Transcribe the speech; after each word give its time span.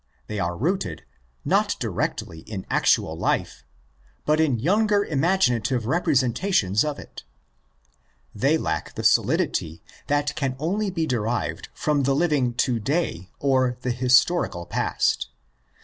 They 0.25 0.39
are 0.39 0.57
rooted, 0.57 1.03
not 1.45 1.75
directly 1.79 2.39
in 2.39 2.65
actual 2.71 3.15
life, 3.15 3.63
but 4.25 4.39
in 4.39 4.57
younger 4.57 5.05
imaginative 5.05 5.85
representations 5.85 6.83
of 6.83 6.97
it. 6.97 7.23
They 8.33 8.57
lack 8.57 8.95
the 8.95 9.03
solidity 9.03 9.83
that 10.07 10.33
can 10.35 10.55
only 10.57 10.89
be 10.89 11.05
derived 11.05 11.69
from 11.75 12.01
the 12.01 12.15
living 12.15 12.55
to 12.55 12.79
day 12.79 13.29
or 13.37 13.77
the 13.83 13.91
historical 13.91 14.65
past. 14.65 15.29